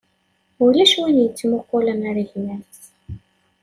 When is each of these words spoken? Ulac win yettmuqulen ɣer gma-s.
Ulac 0.65 0.93
win 1.01 1.17
yettmuqulen 1.23 1.99
ɣer 2.05 2.17
gma-s. 2.29 2.79